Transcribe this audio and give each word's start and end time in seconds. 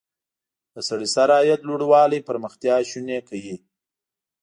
د 0.73 0.75
سړي 0.87 1.07
سر 1.15 1.29
عاید 1.37 1.61
لوړوالی 1.67 2.25
پرمختیا 2.29 2.75
شونې 2.89 3.19
کوي. 3.29 3.55